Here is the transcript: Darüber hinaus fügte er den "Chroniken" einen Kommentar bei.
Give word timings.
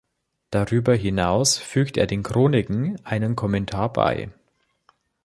Darüber 0.49 0.95
hinaus 0.95 1.59
fügte 1.59 1.99
er 1.99 2.07
den 2.07 2.23
"Chroniken" 2.23 2.99
einen 3.05 3.35
Kommentar 3.35 3.93
bei. 3.93 4.31